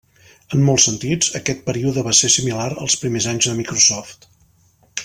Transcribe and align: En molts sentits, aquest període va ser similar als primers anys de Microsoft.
En 0.55 0.63
molts 0.69 0.85
sentits, 0.87 1.29
aquest 1.41 1.61
període 1.67 2.05
va 2.09 2.15
ser 2.21 2.33
similar 2.37 2.67
als 2.87 2.99
primers 3.05 3.31
anys 3.35 3.53
de 3.53 3.57
Microsoft. 3.63 4.31